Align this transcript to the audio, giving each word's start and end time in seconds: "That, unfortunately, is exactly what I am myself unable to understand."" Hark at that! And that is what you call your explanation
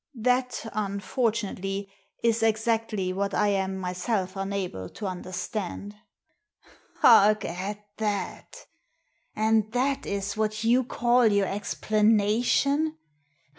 "That, 0.29 0.65
unfortunately, 0.73 1.87
is 2.23 2.41
exactly 2.41 3.13
what 3.13 3.35
I 3.35 3.49
am 3.49 3.77
myself 3.77 4.35
unable 4.35 4.89
to 4.89 5.05
understand."" 5.05 5.95
Hark 7.03 7.45
at 7.45 7.85
that! 7.97 8.65
And 9.35 9.71
that 9.73 10.07
is 10.07 10.35
what 10.35 10.63
you 10.63 10.83
call 10.83 11.27
your 11.27 11.45
explanation 11.45 12.97